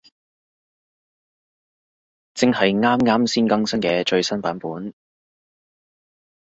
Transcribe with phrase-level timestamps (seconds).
[2.33, 4.57] 正係啱啱先更新嘅最新版